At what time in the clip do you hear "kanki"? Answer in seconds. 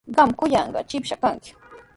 1.23-1.51